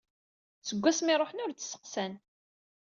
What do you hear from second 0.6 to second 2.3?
Seg wasmi i ruḥen ur d-steqsan.